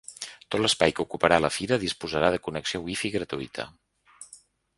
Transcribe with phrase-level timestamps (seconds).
[0.53, 3.69] Tot l’espai que ocuparà la fira disposarà de connexió wifi gratuïta.